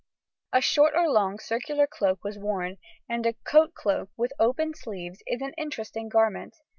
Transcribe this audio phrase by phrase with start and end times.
[0.51, 5.21] A short or long circular cloak was worn, and a coat cloak with opened sleeves
[5.27, 6.55] is an interesting garment.